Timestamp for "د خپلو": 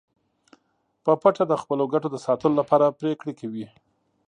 1.47-1.83